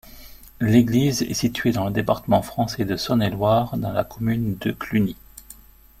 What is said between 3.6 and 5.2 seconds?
dans la commune de Cluny.